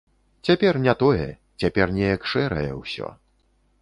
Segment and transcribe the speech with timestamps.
[0.47, 1.27] Цяпер не тое,
[1.65, 3.07] цяпер неяк шэрае ўсё.